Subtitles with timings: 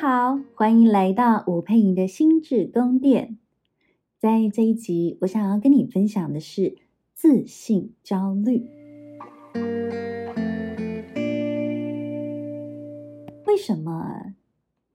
[0.00, 3.36] 好，欢迎来到吴佩莹的心智宫殿。
[4.18, 6.78] 在这一集，我想要跟你分享的是
[7.12, 8.66] 自信焦虑。
[13.46, 14.32] 为什么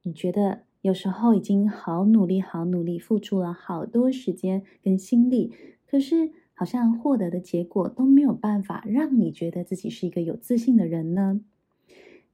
[0.02, 5.52] 你觉得有时候已经好努力、好努力，付出了好多时间跟心力，
[5.88, 11.42] 可是好像获得的结果都没有办法让你觉得自己是一个有自信的人呢？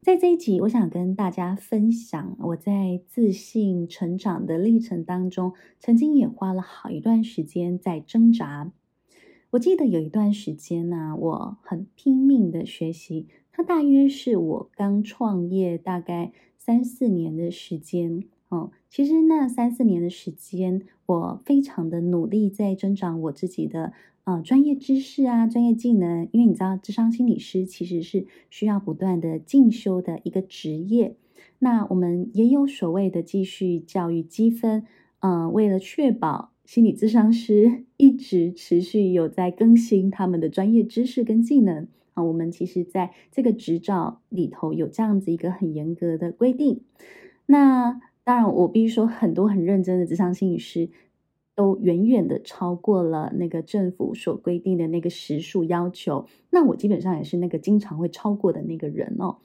[0.04, 8.72] 在这一集，我想跟大家分享我在自信成长的历程当中，曾经也花了好一段时间在挣扎。
[9.50, 18.24] 我记得有一段时间呢、我很拼命的学习，它大约是我刚创业大概三四年的时间。
[18.52, 26.28] 哦，其实那三四年的时间，我非常的努力在增长我自己的呃专业知识啊、专业技能。
[26.32, 31.16] 因为你知道，智商心理师其实是需要不断的进修的一个职业。
[31.60, 34.84] 那我们也有所谓的继续教育积分，
[35.20, 46.82] 呃，为了确保心理咨商师一直持续有在更新他们的专业知识跟技能啊、我们其实在这个执照里头有这样子一个很严格的规定。
[47.46, 50.88] 那当然，我必须说，很多很认真的咨商心理师
[51.56, 56.26] 都远远的超过了那个政府所规定的那个时数要求。
[56.50, 59.38] 那我基本上也是那个经常会超过的那个人哦。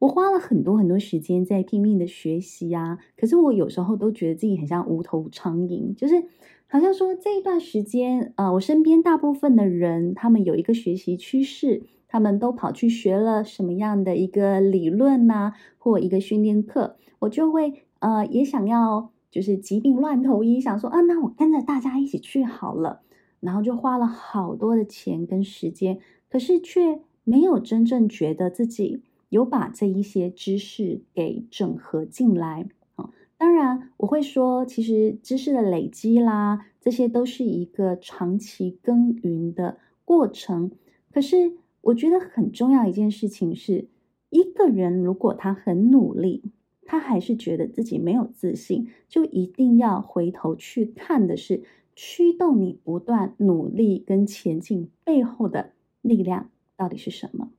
[0.00, 6.24] 我花了很多很多时间在拼命的学习啊，可是我有时候都觉得自己很像无头苍蝇，就是
[6.66, 17.84] 好像说这一段时间，呃，我身边大部分的人，他们有一个学习趋势，他们都跑去学了什么样的一个理论呐、或一个训练课，我就会。
[18.00, 23.02] 呃，也想要就是疾病乱投医，想说啊，那我跟着大家一起去好了，
[23.40, 32.66] 然后就花了好多的钱跟时间，可是却没有真正觉得自己有把这一些知识给整合进来
[32.96, 40.72] 啊、当然，我会说，其实知识的累积啦，这些都是一个长期耕耘的过程。
[41.12, 41.52] 可是，
[41.82, 43.88] 我觉得很重要一件事情是，
[44.30, 46.42] 一个人如果他很努力。
[46.84, 51.62] 他还是觉得自己没有自信，就一定要回头去看的是
[51.94, 57.50] 驱动你不断努力跟前进背后的力量到底是什么。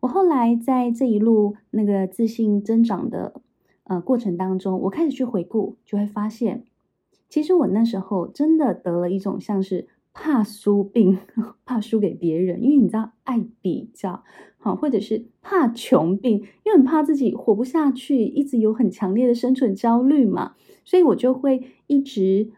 [0.00, 3.40] 我后来在这一路那个自信增长的
[3.84, 6.64] 呃过程当中，我开始去回顾，就会发现，
[7.28, 9.88] 其实我那时候真的得了一种像是。
[10.12, 11.18] 怕输病，
[11.64, 14.24] 怕输给别人，因为你知道爱比较，
[14.58, 20.54] 好，或者是怕穷病，因为很怕自己活不下去，一直有很强烈的生存焦虑嘛，
[20.84, 22.50] 所以我就会一直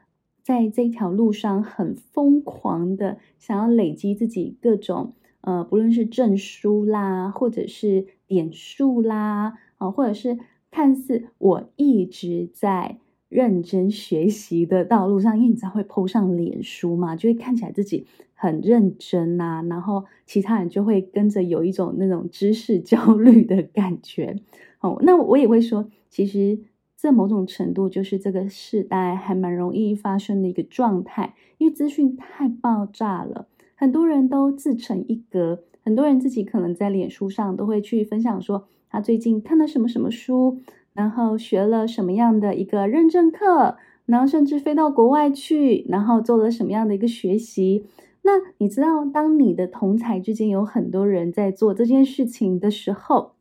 [0.43, 5.12] 在这条路上很疯狂的想要累积自己各种
[5.43, 10.38] 呃，不论是证书啦，或者是点数啦，啊，或者是
[10.71, 12.99] 看似我一直在。
[13.31, 18.05] 认真学习的道路上，因为你知道会 po 上脸书嘛，就会看起来自己
[18.35, 24.37] 很认真呐、然后其他人就会跟着有一种那种知识焦虑的感觉。
[24.81, 26.59] 哦，那我也会说，其实
[26.97, 40.59] 这某种程度就是这个时代还蛮容易发生的一个状态，因为资讯太爆炸了，很多人都自成一格，很多人自己可能在脸书上都会去分享说他最近看了什么什么书。
[41.00, 47.87] 然后学了什么样的一个认证课，然后甚至飞到国外去，然后做了什么样的一个学习。
[48.21, 53.33] 那你知道，当你的同侪之间有很多人在做这件事情的时候，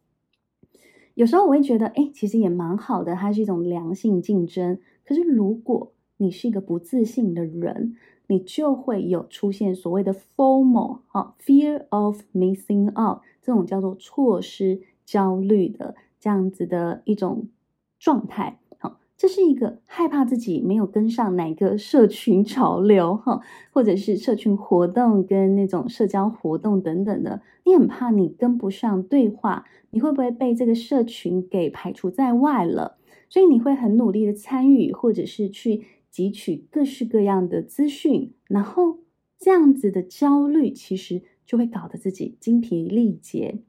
[1.16, 4.80] 有时候我会觉得，哎，其实也蛮好的，它是一种良性竞争。
[5.06, 7.98] 可是如果你是一个不自信的人，
[8.28, 15.96] 你就会有出现所谓的 FOMO，哈，Fear of Missing Out，这种叫做错失焦虑的。
[16.20, 17.48] 这样子的一种
[17.98, 23.42] 状态，好，这是一个害怕自己没有跟上哪个社群潮流，哈，
[23.72, 32.98] 或者是社群活动跟那种社交活动等等的，你很怕你跟不上对话，你会不会被这个社群给排除在外了？
[33.30, 39.00] 所以你会很努力的参与，或者是去汲取各式各样的资讯，然后
[39.38, 43.60] 这样子的焦虑其实就会搞得自己精疲力竭。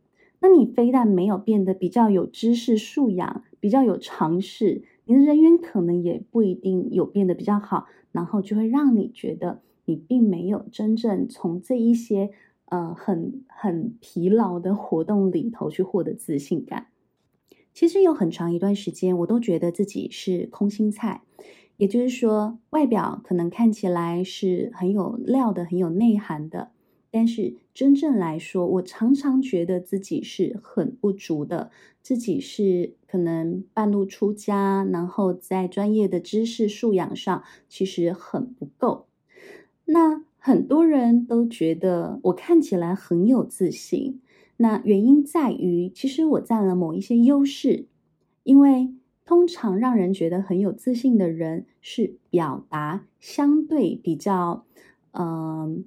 [0.40, 12.30] 那你非但没有变得比较有知识素养，比较有常识，你的人缘可能也不一定有变得比较好，然后就会让你觉得你并没有真正从这一些
[12.64, 16.86] 呃很很疲劳的活动里头去获得自信感。
[17.72, 21.22] 其实有很长一段时间，我都觉得自己是空心菜，
[21.76, 26.70] 也就是说，外表可能看起来是很有料的、很有内涵的。
[27.10, 31.70] 但是真正来说，我常常觉得自己是很不足的，
[32.02, 39.06] 自己是可能半路出家，然后在专业的知识素养上其实很不够。
[39.86, 44.20] 那很多人都觉得我看起来很有自信，
[44.56, 47.86] 那原因在于，其实我占了某一些优势，
[48.44, 54.64] 因为通常让人觉得很有自信的人是表达相对比较，
[55.12, 55.84] 嗯、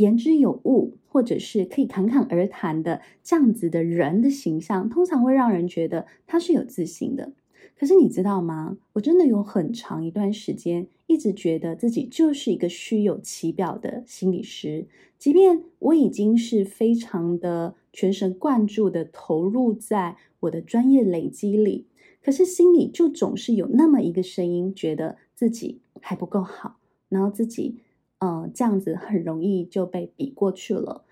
[0.00, 7.32] 言之有物，或者是可以侃侃而谈的这样子的人的形象，通常会让人觉得他是有自信的。
[7.76, 8.78] 可是你知道吗？
[8.94, 14.86] 我真的有很长一段时间一直觉得自己就是一个虚有其表的心理师，
[15.18, 21.86] 即便我已经是非常的全神贯注的投入在我的专业累积里，
[22.22, 26.76] 可是心里就总是有那么一个声音，觉得自己还不够好，
[27.08, 27.80] 然后自己。
[28.20, 31.04] 嗯，这样子很容易就被比过去了。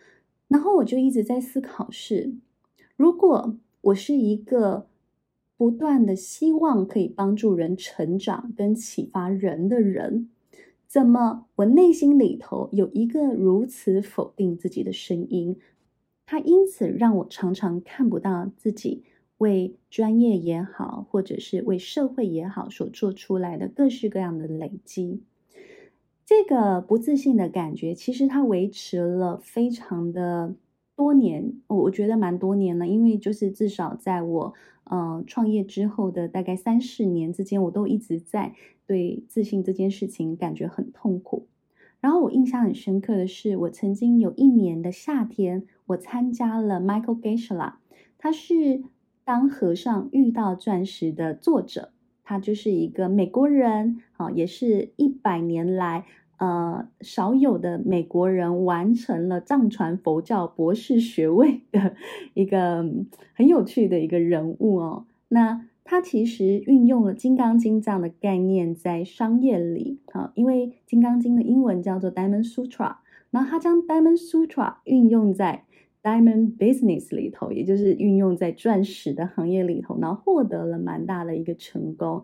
[0.47, 2.33] 然后我就一直在思考是：
[2.97, 4.87] 如果我是一个
[5.57, 10.31] 不断的希望可以帮助人成长跟启发人的人，
[10.87, 15.59] 怎么我内心里头有一个如此否定自己的声音？
[16.27, 19.03] 它因此让我常常看不到自己
[19.39, 25.23] 为专业也好，或者是为社会也好所做出来的各式各样的累积。
[26.29, 30.55] 这个不自信的感觉，其实它维持了非常的
[30.95, 32.87] 多年，我我觉得蛮多年了。
[32.87, 34.53] 因为就是至少在我
[34.85, 38.55] 呃创业之后的大概三四年之间，我都一直在
[38.87, 41.47] 对自信这件事情感觉很痛苦。
[41.99, 47.73] 然后我印象很深刻的是，我曾经有一年的夏天，我参加了 Michael Gesler，
[48.19, 48.53] 他是
[49.25, 51.93] 《当和尚遇到钻石》的作者。
[52.23, 56.05] 他就是一个美国人，啊，也是一百年来，
[56.39, 61.95] 呃，少有的美国人完成了藏传佛教博士学位的
[62.35, 62.85] 一个
[63.35, 65.05] 很有趣的一个人物哦。
[65.29, 72.97] 那他其实运用了《金刚经》这样的概念在商业里，啊，因为《金刚经》的英文叫做 Diamond Sutra，
[73.31, 75.65] 然后他将 Diamond Sutra 运用在
[76.03, 82.23] Diamond Business 里头，也就是运用在钻石的行业里头，然后获得了蛮大的一个成功。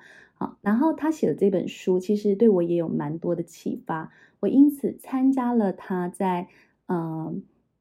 [0.62, 4.10] 然后他写的这本书，其实对我也有蛮多的启发。
[4.40, 6.48] 我因此参加了他在
[6.86, 7.34] 呃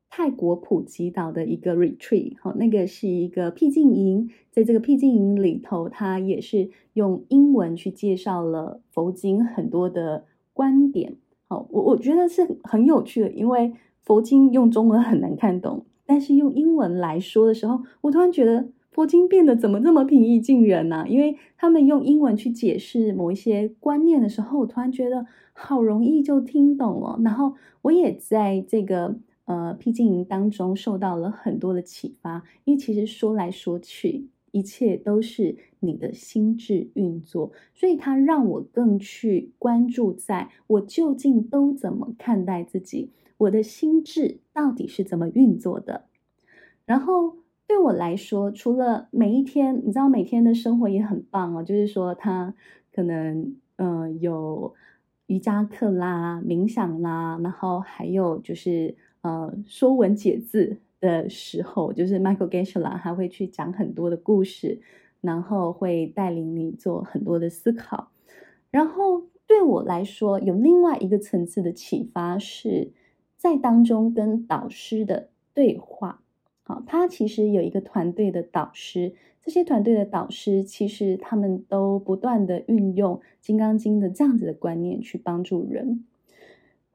[0.10, 11.16] 泰国普吉岛的一个 retreat，好，那个是一个僻静营，在这个僻静营里头，他也是用英文去介绍了佛经很多的观点。
[11.48, 13.74] 好，我我觉得是很有趣的，因为。
[14.06, 21.06] 佛经用中文很难看懂，但是用英文来说的时候，我突然觉得佛经变得怎么这么平易近人呢？
[21.10, 27.20] 因为他们用英文去解释某一些观念的时候，我突然觉得好容易就听懂了。
[27.24, 43.10] 然后我也在这个呃僻静营当中受到了很多的启发，因为其实说来说去，一切都是你的心智运作，所以它让我更去关注在我究竟都怎么看待自己。
[43.38, 46.06] 我的心智到底是怎么运作的？
[46.86, 47.38] 然后
[47.74, 52.54] 对我来说，除了每一天，你知道每天的生活也很棒哦，就是说他
[52.94, 54.76] 可能嗯、呃、有
[55.26, 64.80] 瑜伽课啦、冥想啦，然后还有就是呃说文解字的时候，就是 Michael Gesler 还会去讲很多的故事，
[65.20, 68.12] 然后会带领你做很多的思考。
[68.70, 72.92] 然后对我来说，有另外一个层次的启发是。
[73.36, 76.23] 在当中跟导师的对话，
[76.88, 86.06] 他其实有一个团队的导师，这些团队的导师其实他们都不断的运用《金刚经》的这样子的观念去帮助人。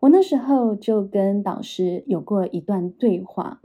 [0.01, 3.61] 我那时候就跟导师有过一段对话，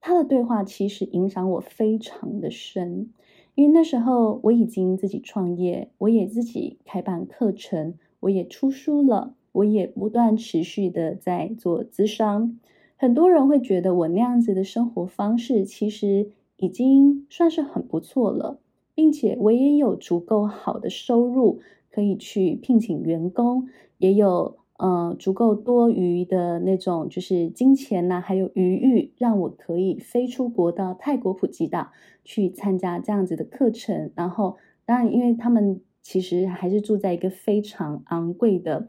[0.00, 3.10] 他的对话其实影响我非常的深，
[3.54, 9.34] 因为那时候我已经自己创业，我也自己开办课程，我也出书了。
[9.52, 12.60] 我也不断持续的在做咨商，
[13.00, 18.58] 很多人会觉得我那样子的生活方式其实已经算是很不错了，
[18.92, 21.60] 并且我也有足够好的收入
[21.92, 31.92] 可以去聘请员工，也有呃足够多余的那种就是金钱呐、还有余裕让我可以飞出国到泰国普吉岛
[32.24, 34.10] 去参加这样子的课程。
[34.16, 38.88] 然后当然，因为他们其实还是住在一个非常昂贵的。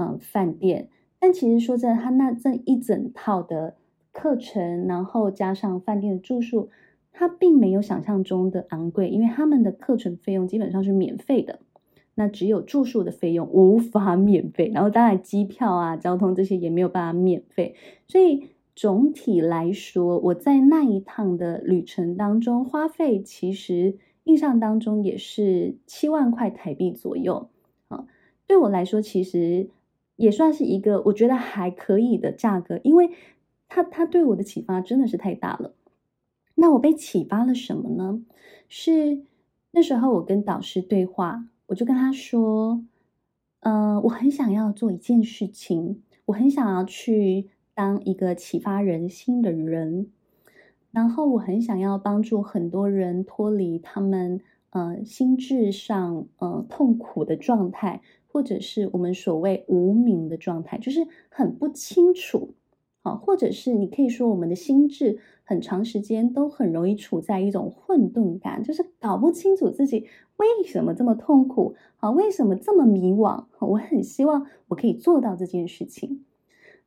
[0.00, 3.74] 嗯，饭店，但其实说真的，他那这一整套的
[4.12, 6.70] 课程，然后加上饭店的住宿，
[7.12, 11.58] 它并没有想象中的昂贵，因为他们的课程费用基本上是免费的，
[12.14, 17.74] 那只有住宿的费用无法免费，然后当然机票啊、交通这些也没有办法免费，
[18.06, 27.48] 所以总体来说，我在那一趟的旅程当中花费，其实印象当中也是七万块台币左右
[27.88, 28.06] 啊。
[28.46, 29.68] 对我来说，其实
[30.18, 33.10] 也算是一个我觉得还可以的价格，因为
[33.68, 35.72] 他他对我的启发真的是太大了。
[36.56, 38.20] 那我被启发了什么呢？
[38.68, 39.22] 是
[39.70, 42.82] 那时候我跟导师对话，我就跟他说
[43.60, 50.10] ：“嗯、我很想要做一件事情，我很想要去当一个启发人心的人，
[50.90, 62.54] 然后我很想要帮助很多人脱离他们呃心智上呃痛苦的状态，或者是我们所谓无明的状态，就是很不清楚。”
[63.22, 70.06] 或者是你可以说，我们的心智很长时间都很容易处在一种混沌感，就是搞不清楚自己
[70.36, 73.46] 为什么这么痛苦，啊，为什么这么迷惘？
[73.60, 76.26] 我很希望我可以做到这件事情。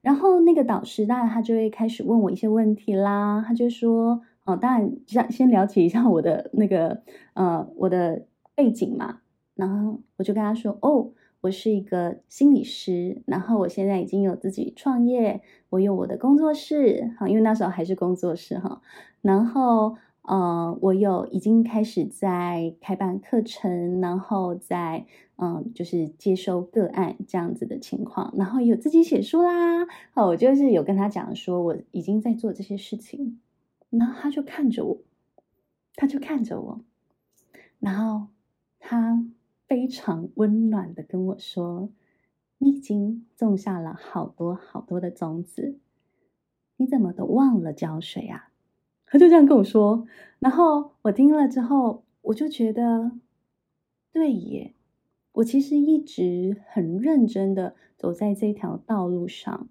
[0.02, 3.44] 然后那个导师，当然他就会开始问我一些问题啦。
[3.48, 7.02] 他就说，哦，当然先先了解一下我的那个
[7.34, 9.22] 呃我的背景嘛。
[9.56, 11.14] 然后我就跟他说，哦。
[11.42, 18.84] 我是一个心理师，然后我现在已经有自己创业，我有我的工作室，哈，因为那时候还是工作室哈，
[19.22, 25.08] 然后呃，我有已经开始在开办课程，然后在
[25.38, 33.40] 嗯、就是接收个案这样子的情况，然后有自己写书啦，好，我就是有跟他讲说我已经在做这些事情，
[33.90, 34.98] 然后他就看着我，
[35.96, 36.82] 他就看着我，
[37.80, 38.28] 然后
[38.80, 39.26] 他。
[39.72, 41.88] 非常温暖的跟我说
[42.60, 45.78] ：“你已经种下了好多好多的种子，
[46.76, 48.52] 你怎么都忘了浇水啊？”
[49.08, 50.06] 他就这样跟我说。
[50.40, 53.14] 然后我听了之后，我就觉得，
[54.12, 54.74] 对耶，
[55.32, 59.70] 我其实一直很认真的走在这条道路上，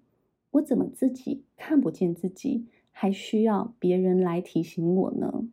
[0.49, 5.47] 我怎么自己看不见自己，还需要别人来提醒我呢？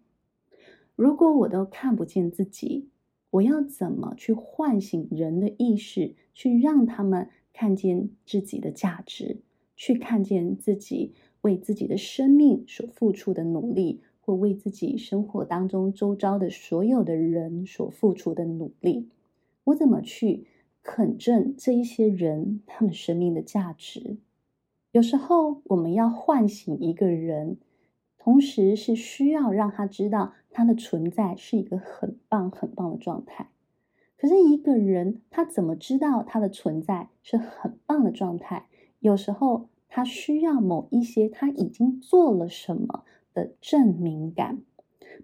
[0.97, 2.89] 如果我都看不见自己，
[3.31, 9.43] 我要怎么去唤醒人的意识，去让他们看见自己的价值，
[9.77, 19.09] 去看见自己为自己的生命所付出的努力，或为自己生活当中周遭的所有的人所付出的努力？
[19.65, 20.47] 我怎么去
[20.83, 24.17] 肯正这一些人他们生命的价值？
[24.93, 27.59] 有时候我们要唤醒一个人。
[28.21, 33.51] 同时是需要让他知道他的存在是一个很棒很棒的状态。
[34.17, 38.67] 可是一个人他怎么知道他的存在是很棒的状态？
[38.99, 44.59] 有时候他需要某一些他已经做了什么的证明感，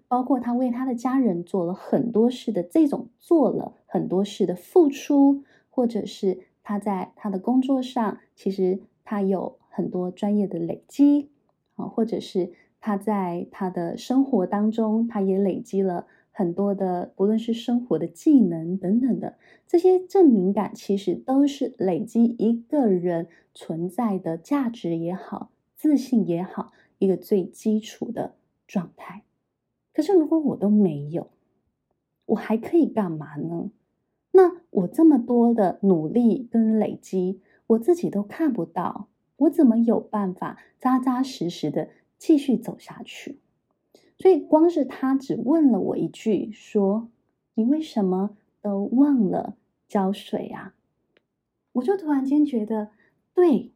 [0.07, 11.29] 包括他为他的家人做了很多事的这种做了很多事的付出，或者是他在他的工作上其实他有很多专业的累积
[11.75, 12.53] 啊，或者是。
[12.85, 28.35] 他在他的生活当中，他也累积了很多的，不论是生活的技能等等的这些证明感，其实都是累积一个人存在的价值也好，自信也好，一个最基础的
[28.67, 29.23] 状态。
[29.91, 31.31] 可是如果我都没有，
[32.27, 33.71] 我还可以干嘛呢？
[34.33, 41.89] 那我这么多的努力跟累积，我自己都看不到，我怎么有办法扎扎实实的？
[42.17, 43.39] 继续走下去，
[44.17, 47.09] 所以光是他只问了我一句，说
[47.53, 49.55] ：“你为什么都忘了
[49.87, 50.73] 浇水啊？”
[51.73, 52.89] 我就突然间觉得，
[53.33, 53.71] 对，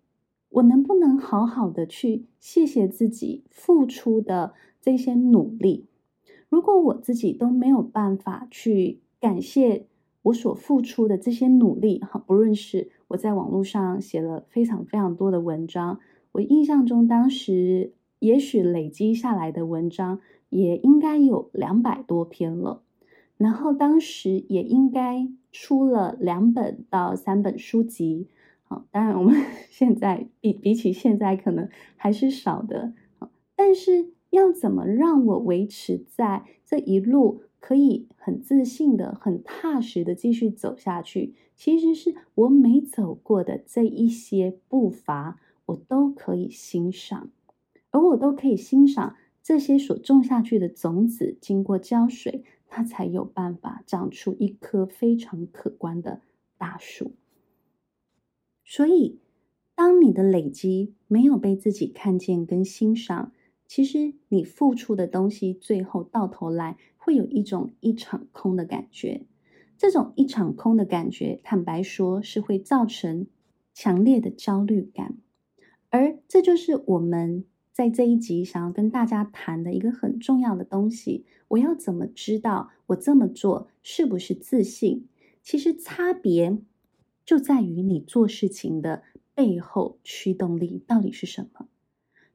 [0.49, 5.85] 我能不能好好的去谢谢自己付出的这些努力？
[6.47, 9.85] 如果我自己都没有办法去感谢
[10.23, 15.99] 我所付出的这些努力，哈，不论是我在网络上写了非常非常多的文章，
[16.31, 17.93] 我印象中当时。
[18.19, 22.83] 也许累积下来的文章也应该有两百多篇了，
[23.37, 28.27] 然后当时也应该出了两本到三本书籍。
[28.63, 29.35] 好，当然我们
[29.71, 32.93] 现在比比起现在可能还是少的。
[33.55, 41.33] 但是要怎么让我维持在这一路可以很自信的、很踏实的继续走下去？
[41.55, 47.29] 其实是我每走过的这一些步伐，我都可以欣赏。
[47.91, 56.21] 而我都可以欣赏这些所种下去的种子，经过浇水，它才有办法长出一棵非常可观的
[56.57, 57.13] 大树。
[58.63, 59.17] 所以，
[59.73, 63.31] 当你的累积没有被自己看见跟欣赏，
[63.65, 69.25] 其实你付出的东西，最后到头来会有一种一场空的感觉。
[69.77, 73.25] 这种一场空的感觉，坦白说，是会造成
[73.73, 75.17] 强烈的焦虑感，
[75.89, 77.45] 而这就是我们。
[77.79, 85.07] 在这一集想要跟大家谈的一个很重要的东西，我要怎么知道我这么做是不是自信？
[85.41, 86.57] 其实差别
[87.23, 91.69] 就在于你做事情的背后驱动力到底是什么。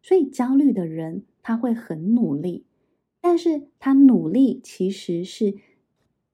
[0.01, 2.65] 所以焦虑的人他会很努力，
[3.21, 5.57] 但是他努力其实是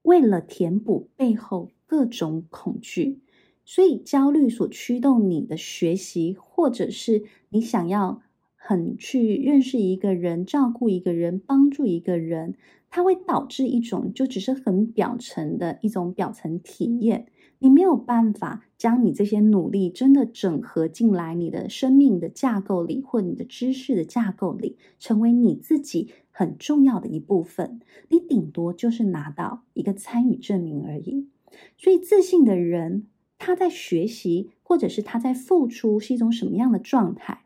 [0.03, 3.19] 为了填补背后各种恐惧。
[3.65, 8.23] 所以焦虑所驱动你的学习，或者是你想要。
[8.71, 12.55] 很去认识一个人，照顾一个人，帮助一个人，
[12.89, 17.27] 它会导致一种就只是很表层的一种表层体验。
[17.59, 27.81] 你没有办法将你这些努力真的整合进来你的生命的架构里，或你的知识的架构里，成为你自己很重要的一部分。
[28.09, 31.27] 你顶多就是拿到一个参与证明而已。
[31.77, 37.41] 所以，自信的人他在学习，或者是他在付出，是一种什么样的状态？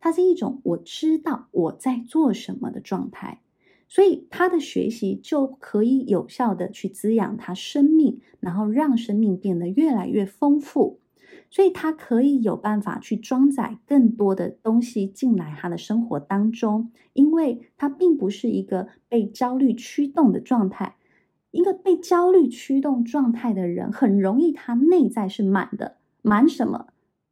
[0.00, 3.42] 它是一种我知道我在做什么的状态，
[3.86, 11.00] 所以他的学习就可以有效的去滋养他生命，然后让生命变得越来越丰富，
[11.50, 20.96] 所以他可以有办法去装载更多的东西进来他的生活当中，因为他并不是一个被焦虑驱动的状态，
[21.50, 26.86] 一个被焦虑驱动状态的人很容易他内在是满的，满什么？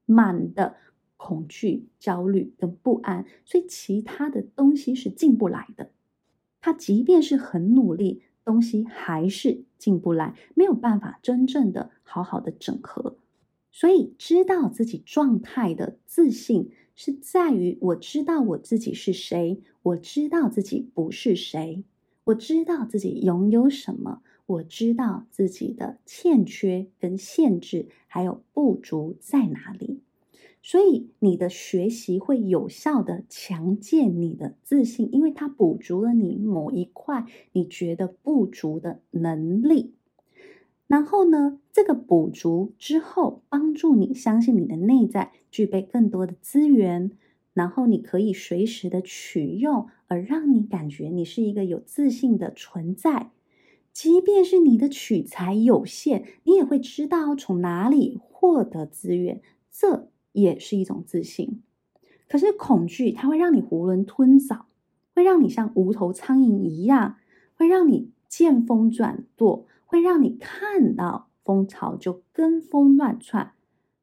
[0.05, 0.75] 满的。
[1.19, 5.91] 恐惧、焦虑跟不安，所以其他的东西是进不来的。
[6.63, 13.19] 他即便是很努力，东西还是进不来，没有办法真正的好好的整合。
[13.71, 21.85] 所以，知道自己状态的自信，是在于我知道我自己是谁，我知道自己不是谁，
[22.25, 30.01] 我知道自己拥有什么，我知道自己的欠缺跟限制，还有不足在哪里。
[30.69, 39.95] 所以你的学习会有效的强健你的自信，因为它补足了你某一块你觉得不足的能力。
[40.87, 47.13] 然后呢，这个补足之后，帮助你相信你的内在具备更多的资源，
[47.55, 53.31] 然后你可以随时的取用，而让你感觉你是一个有自信的存在。
[53.95, 59.41] 即便是你的取材有限，你也会知道从哪里获得资源。
[59.73, 60.11] 这。
[60.41, 61.63] 也是一种自信，
[62.29, 64.67] 可是恐惧它会让你囫囵吞枣，
[65.15, 67.17] 会让你像无头苍蝇一样，
[67.57, 73.53] 会让你见风转舵，会让你看到风潮就跟风乱窜，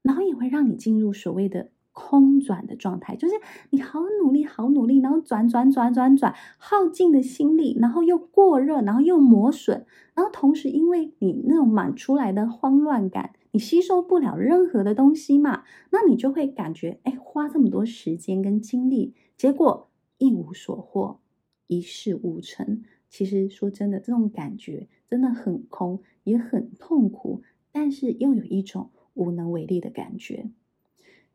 [0.02, 3.36] 然后也会让你进入所谓的空转的状态，就是
[3.70, 13.32] 你好努力，好努力，然后转转转转转，耗尽的心力，然后又过热，然后又磨损，然后同时因为你那种满出来的慌乱感。
[13.56, 21.22] 你吸收不了任何的东西嘛，那你就会感觉，哎，花这么多时间跟精力，结果一无所获，
[21.68, 22.84] 一事无成。
[23.08, 30.50] 其实说真的，这种感觉真的很空，也很痛苦，但是又有一种无能为力的感觉。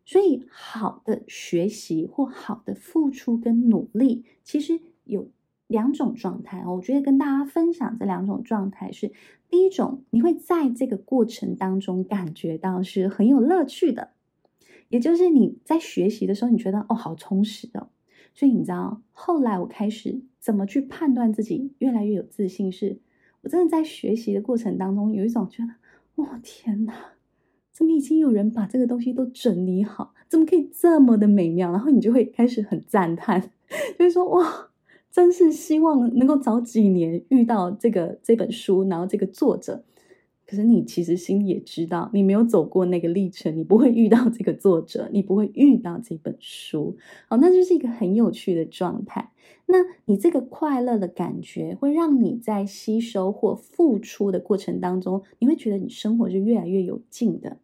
[0.05, 5.31] 所以，好的学习或好的付出跟努力，其实有。
[5.71, 9.13] 两种状态，我觉得跟大家分享这两种状态是：
[9.51, 14.11] 第一种，你会在这个过程当中感觉到是很有乐趣的，
[14.89, 17.89] 也就是你在学习的时候，你觉得哦，好充实哦。
[18.33, 23.01] 所以你知道，后来我开始怎么去判断自己越来越有自信是，是
[23.43, 26.95] 我真的在学习的过程当中有一种觉得，哦天哪，
[27.73, 31.73] 怎么已经有人把这个东西都整理好，怎么可以这么的美妙？
[31.73, 33.51] 然后你就会开始很赞叹，
[33.99, 34.70] 就是说哇。
[35.11, 39.85] 真是希望能够早几年遇到这个这本书，然后这个作者。
[40.47, 46.97] 可是你其实心里也知道，你没有走过那个历程，你不会遇到这个作者，你不会遇到这本书。
[47.29, 49.31] 好，那就是一个很有趣的状态。
[49.67, 57.59] 那你这个快乐的感觉，会让你在吸收或付出的过程当中，你会觉得你生活是越来越有劲的。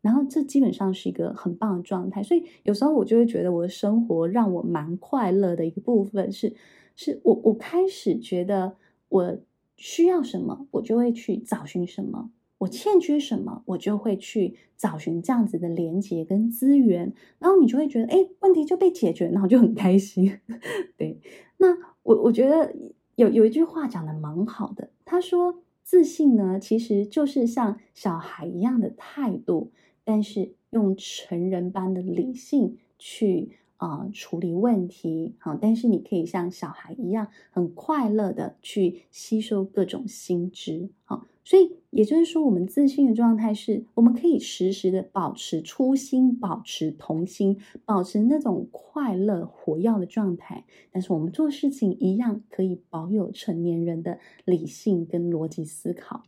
[0.00, 2.22] 然后这基本上是一个很棒的状态。
[2.22, 6.54] 所以有时候我就会觉得，我的生活让我蛮快乐的一个部分是。
[7.02, 8.76] 是我，我开始觉得
[9.08, 9.38] 我
[9.74, 17.14] 需要什么，我就会去找寻什么；我欠缺什么，我就会去找寻这样子的连接跟资源。
[17.38, 20.40] 然后你就会觉得，哎，问题就被解决，然后就很开心。
[20.98, 21.18] 对，
[21.56, 21.68] 那
[22.02, 22.76] 我我觉得
[23.14, 29.72] 有有一句话讲得蛮好的，他说自信呢，其实就是像小孩一样的态度，
[30.04, 33.52] 但是用成人般的理性去。
[33.80, 50.66] 啊、处理问题好，但是你可以像小孩一样很快乐的去吸收各种新知，好，所以也就是说，我们自信的状态是，我们可以时时的保持初心，保持童心，保持那种快乐活跃的状态。
[50.92, 56.22] 但是我们做事情一样可以保有成年人的理性跟逻辑思考。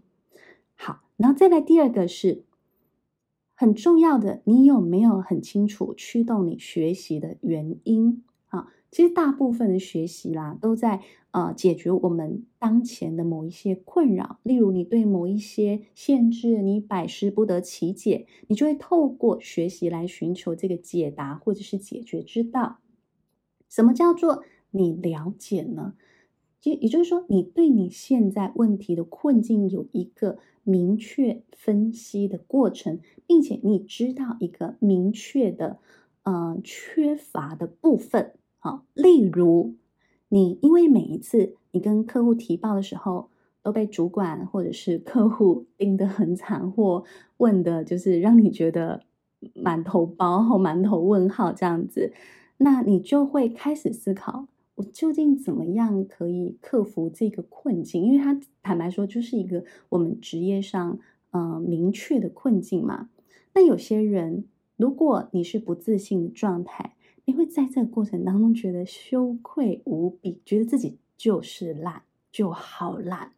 [0.74, 2.44] 好，然后再来第二个是
[3.62, 8.25] 很重要的，你有没有很清楚驱动你学习的原因？
[8.48, 11.01] 啊，其实大部分的学习啦，都在。
[11.31, 22.81] 呃，解决我们当前的某一些困扰，例如你对某一些限制你百思不得其解，你就会透过学习来寻求这个解答或者是解决之道。
[23.70, 25.94] 什么叫做你了解呢？
[26.64, 35.79] 也也就是说，你对你现在问题的困境有一个明确分析的过程，并且你知道一个明确的
[36.22, 38.33] 呃缺乏的部分。
[38.59, 39.75] 好，例如。
[40.35, 43.29] 你因为每一次你跟客户提报的时候，
[43.62, 47.05] 都被主管或者是客户 盯得很惨，或
[47.37, 49.03] 问的就是让你觉得
[49.53, 52.14] 满头包满头问号这样子，
[52.57, 58.04] 那你就会开始思考，我究竟怎么样可以克服这个困境？
[58.04, 60.98] 因为他坦白说，就是一个我们职业上
[61.30, 63.08] 嗯、呃、明确的困境嘛。
[63.54, 64.44] 那有些人，
[64.76, 66.94] 如果你是不自信的状态。
[67.24, 73.30] 你会在这个过程当中觉得羞愧无比，觉得自己就是烂，就好烂，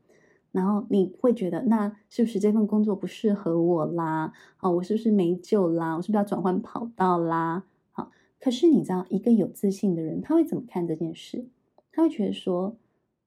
[0.53, 4.33] 然后你会觉得，那是不是这份工作不适合我啦？
[4.57, 5.97] 啊，我是不是没救啦？
[5.97, 7.65] 我是不是要转换跑道啦？
[8.45, 11.47] 可是你知道，一个有自信的人，他会怎么看这件事？
[11.91, 12.77] 他会觉得说，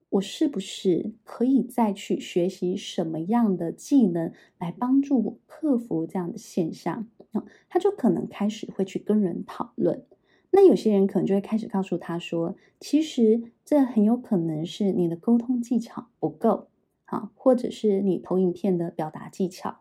[0.10, 7.08] 我是不是可以再去学习什么样的技能来帮助我克服这样的现象？
[7.32, 10.06] 啊，他就可能开始会去跟人讨论。
[10.52, 16.68] 那有些人可能就会开始告诉他说，其实这很有可能是你的沟通技巧不够，
[17.06, 19.80] 好，或者是你投影片的表达技巧，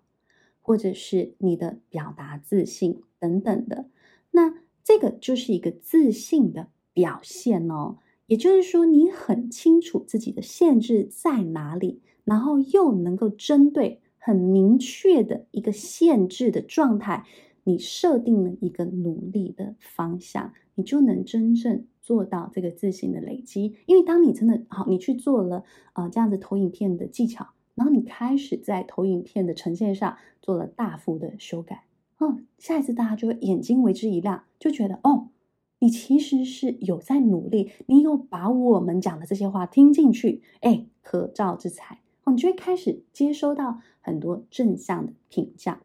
[0.62, 3.90] 或者是你的表达自信等等的。
[4.30, 4.54] 那
[4.86, 7.96] 这个就是一个自信的表现哦，
[8.26, 17.26] 也就是说，你很清楚自己的限制在哪里，然后又能够针对很明确的一个限制的状态，
[17.64, 20.52] 你设定了一个努力的方向。
[20.76, 31.85] 你就能真正做到这个自信的累积，因为当你真的好，你去做了啊、呃、这样子投影片的技巧，然后你开始在投影片的呈现上做了大幅的修改，
[32.18, 35.28] 嗯，下一次大家就会眼睛为之一亮，就觉得哦，
[35.80, 45.82] 你其实是有在努力，你有把我们讲的这些话听进去，哎，合照之才，哦，你就会开始接收到很多正向的评价。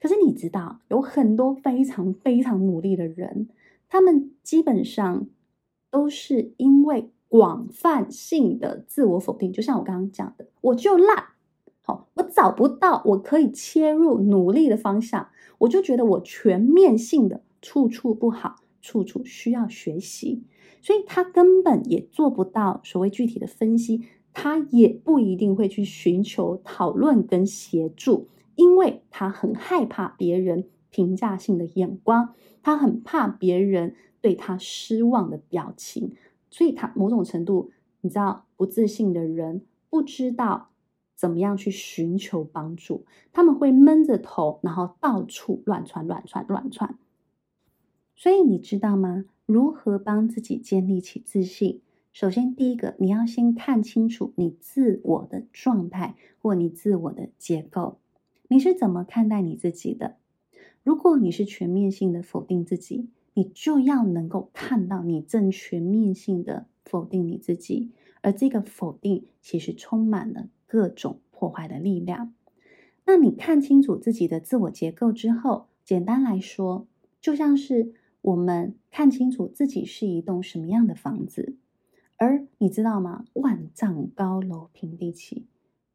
[0.00, 3.48] 可是你知道，有很多非常非常努力的人。
[3.88, 5.26] 他们基本上
[5.90, 11.26] 都是因为广泛性的自我否定，就像我刚刚讲的，我就烂，
[11.86, 20.42] 好，我找不到我可以切入努力的方向，我就觉得我全面性的处处不好，处处需要学习，
[20.82, 32.34] 所以他根本也做不到所谓具体的分析，他也不一定会去寻求讨论跟协助，因为他很害怕别人评价性的眼光。
[32.64, 36.16] 他很怕别人对他失望的表情，
[36.50, 37.70] 所以他某种程度，
[38.00, 40.70] 你知道，不自信的人不知道
[41.16, 46.98] 怎么样去寻求帮助，他们会闷着头，然后到处乱窜、乱窜、乱窜。
[48.14, 49.24] 所以你知道吗？
[49.46, 51.80] 如何帮自己建立起自信？
[52.12, 57.98] 首先，第一个，你要先看清楚你自我的状态或你自我的结构，
[58.48, 60.16] 你是怎么看待你自己的？
[60.82, 67.90] 如果你是全面性的否定自己，你就要能够看到你正全面性的否定你自己，
[68.22, 72.34] 而这个否定其实充满了各种破坏的力量。
[73.04, 76.86] 那你看清楚自己的自我结构之后，简单来说，
[77.20, 81.56] 就像是我们看清楚自己是一栋什么样的房子，
[82.16, 83.24] 而你知道吗？
[83.34, 85.46] 万丈高楼平地起。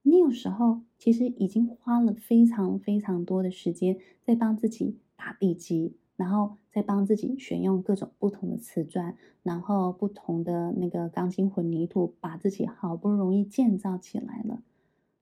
[0.03, 14.61] 你有时候其实已经花了非常非常多的时间在帮自己打地基，然后再帮自己选用各种不同的瓷砖，然后不同的那个钢筋混凝土，把自己好不容易建造起来了。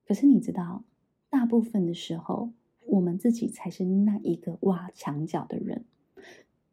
[0.06, 0.84] 可是你知道，
[1.30, 2.52] 大部分的时候，
[2.86, 5.86] 我们自己才是那一个挖墙脚的人。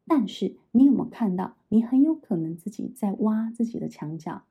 [0.05, 4.41] 但是你有没有看到，你很有可能自己在挖自己的墙角？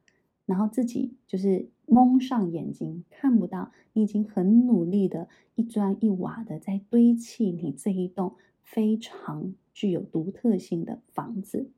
[0.47, 8.37] 然后自己就是蒙上眼睛，看不到你已经很努力的一砖一瓦的在堆砌你这一栋
[8.67, 11.71] 非常具有独特性的房子。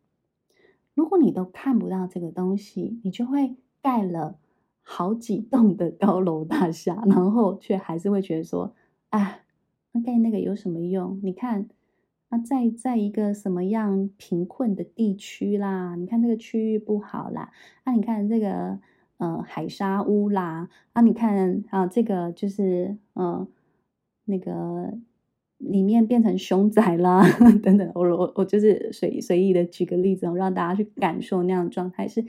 [0.94, 4.38] 如果你都看不到这个东西，你就会盖了
[4.80, 8.74] 好几栋的高楼大厦，然后却还是会觉得说，
[9.10, 9.40] 啊，
[9.92, 11.20] 那盖那个有什么用？
[11.22, 11.68] 你看，
[12.30, 15.94] 那在在一个什么样贫困的地区啦？
[15.94, 17.52] 你看这个区域不好啦，
[17.84, 18.80] 啊，你看这个
[19.18, 23.46] 呃海沙屋啦，啊，你看啊这个就是呃
[24.24, 24.98] 那个。
[25.58, 27.22] 里面变成凶宅啦，
[27.62, 32.24] 等等，我我我就是随随意的举个例子，让大家去感受那样的状态是，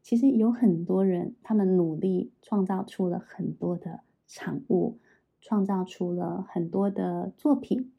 [0.00, 4.98] 其实有很多人，他们努力创造出了很多的产物，
[5.40, 7.90] 创造出了很多的作品，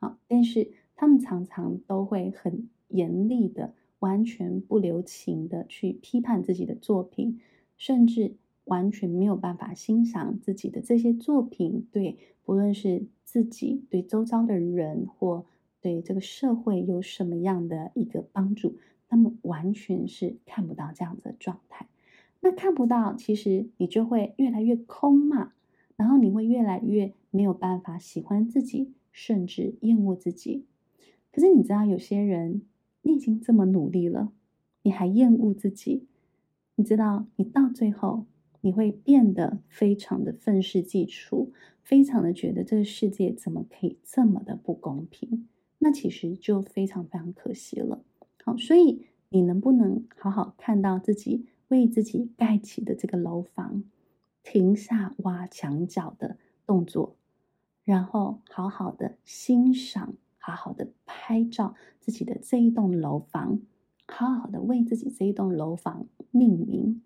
[0.00, 7.40] 好，但是他们常常都会很严厉的，完全不留情的去批判自己的作品，
[7.76, 8.34] 甚至。
[8.64, 15.44] 完全没有办法欣赏自己的这些作品，对，不论是自己对周遭的人，或
[15.80, 18.76] 对这个社会有什么样的一个帮助，
[19.08, 21.86] 他们完全是看不到这样子的状态。
[22.40, 25.52] 那看不到，其实你就会越来越空嘛，
[25.96, 30.64] 然后你会越来越没有办法喜欢自己，甚至厌恶自己。
[31.32, 32.62] 可是你知道，有些人，
[33.02, 34.32] 你已经这么努力了，
[34.82, 36.06] 你还厌恶自己，
[36.76, 38.26] 你知道，你到最后。
[38.64, 45.46] 你会变得非常的愤世嫉俗，非常的觉得这个世界怎么可以这么的不公平？
[45.80, 48.02] 那其实就非常非常可惜了。
[48.42, 53.84] 好，所以你能不能好好看到自己为自己盖起的这个楼房，
[54.42, 57.16] 停下挖墙角的动作，
[57.84, 63.60] 然后好好的欣赏，好好的拍照自己的这一栋楼房，
[64.06, 67.02] 好好的为自己这一栋楼房命名。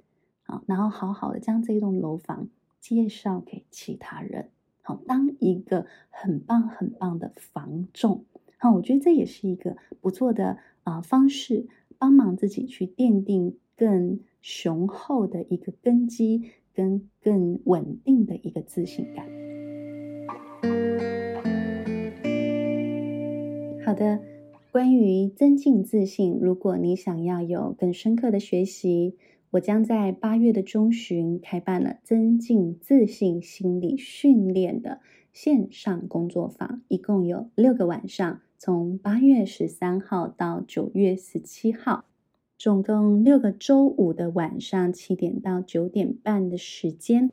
[0.50, 2.48] 好，然后好好的将这栋楼房
[2.80, 4.48] 介绍给其他人，
[4.80, 8.24] 好，当一个很棒很棒的房仲，
[8.56, 19.26] 好，我觉得这也是一个不错的啊、方式，帮忙自己去奠定更雄厚的一个根基，跟更稳定的一个自信感。
[23.84, 24.22] 好的，
[24.72, 29.18] 关于增进自信，如果你想要有更深刻的学习。
[29.52, 35.00] 我将在八月的中旬开办了增进自信心理训练的
[35.32, 42.04] 线上工作坊，一共有六个晚上，从八月十三号到九月十七号，
[42.58, 47.30] 总共六个周五的晚上七点到九点半的时间。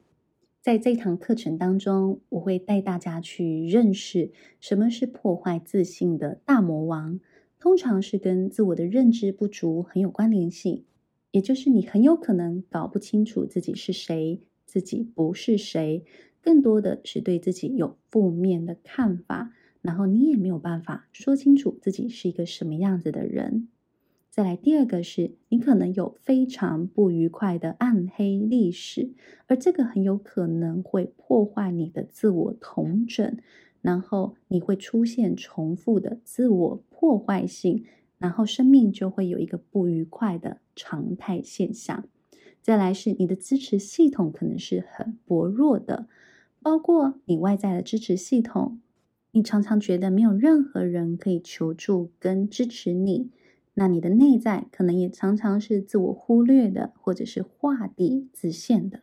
[0.61, 7.19] 在这堂课程当中，我会带大家去认识什么是破坏自信的大魔王，
[7.59, 10.85] 通常是跟自我的认知不足很有关联性。
[11.35, 16.05] 也就是你很有可能搞不清楚自己是谁，自己不是谁，
[16.41, 23.67] 更多的是对自己有负面的看法，然后你也没有办法说清楚自己是一个什么样子的人。
[24.29, 29.09] 再来第二个是你可能有非常不愉快的暗黑历史，
[29.47, 33.37] 而这个很有可能会破坏你的自我统整，
[33.81, 37.83] 然后你会出现重复的自我破坏性。
[38.17, 42.05] 然后生命就会有一个不愉快的常态现象。
[42.61, 46.07] 再来是你的支持系统可能是很薄弱的，
[46.61, 48.79] 包括你外在的支持系统，
[49.31, 53.29] 你常常觉得没有任何人可以求助跟支持你。
[53.75, 59.01] 那你的内在可能也常常是自我忽略的，或者是画地自限的。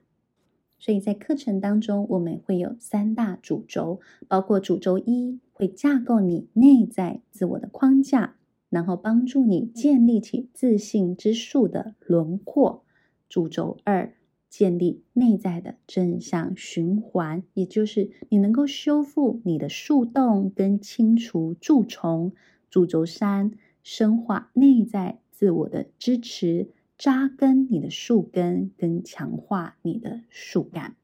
[0.79, 8.35] 所以在课程当中，我们会有三大主轴，包括主轴一会架构你内在自我的框架。
[8.73, 12.85] 然后帮助你建立起自信之树的轮廓。
[13.29, 14.15] 主轴二，
[14.49, 22.33] 建立内在的正向循环，也就是你能够修复你的树洞跟清除蛀虫。
[22.71, 30.97] 主轴三，深化内在自我的支持，扎根你的树根跟强化你的树干，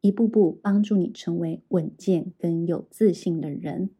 [0.00, 3.90] 一步步帮助你成为稳健跟有自信的人。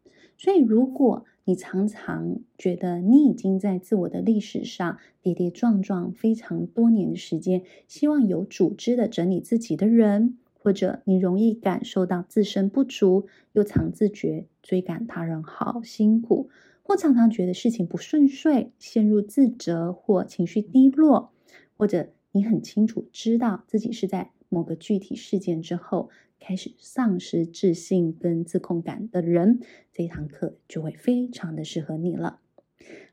[0.42, 16.50] 所以，如果你常常觉得你已经在自我的历史上跌跌撞撞非常多年的时间，希望有组织的整理自己的人，或者你容易感受到自身不足，又常自觉追赶他人好辛苦，
[16.82, 21.30] 或常常觉得事情不顺遂，陷入自责或情绪低落，
[21.76, 26.10] 或者你很清楚知道自己是在某个具体事件之后。
[26.44, 29.60] 开始丧失自信跟自控感的人，
[29.92, 32.40] 这一堂课就会非常的适合你了。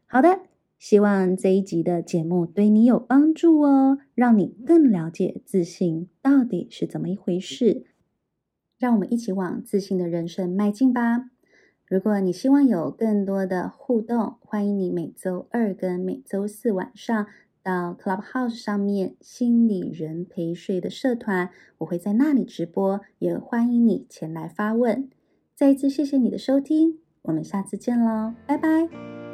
[0.08, 0.39] 好的，
[0.80, 7.86] 希望这一集的节目对你有帮助哦，让你更了解自信到底是怎么一回事。
[8.80, 11.30] 让我们一起往自信的人生迈进吧。
[11.86, 17.28] 如果你希望有更多的互动，欢迎你每周二跟每周四晚上。
[17.69, 25.08] 到 Clubhouse 上面心理人陪睡的社团，我会在那里直播，也欢迎你前来发问。
[25.55, 29.29] 再一次谢谢你的收听，我们下次见喽，拜拜。